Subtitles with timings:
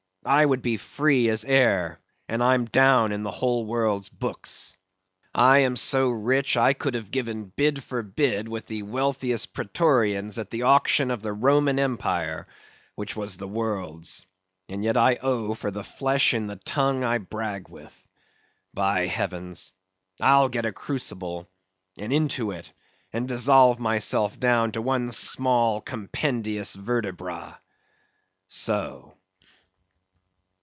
[0.23, 1.99] I would be free as air;
[2.29, 4.77] and I'm down in the whole world's books.
[5.33, 10.37] I am so rich, I could have given bid for bid with the wealthiest Prætorians
[10.37, 12.45] at the auction of the Roman empire
[12.93, 14.27] (which was the world's);
[14.69, 18.07] and yet I owe for the flesh in the tongue I brag with.
[18.75, 19.73] By heavens!
[20.21, 21.49] I'll get a crucible,
[21.97, 22.71] and into it,
[23.11, 27.59] and dissolve myself down to one small, compendious vertebra.
[28.49, 29.15] So.